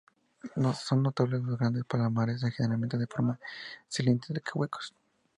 [0.83, 3.39] Son notables los grandes palomares, generalmente de forma
[3.87, 4.95] cilíndrica, huecos.